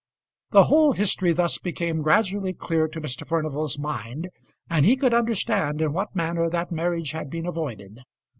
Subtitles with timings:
[0.49, 3.23] The whole history thus became gradually clear to Mr.
[3.23, 4.29] Furnival's mind,
[4.67, 7.99] and he could understand in what manner that marriage had been avoided.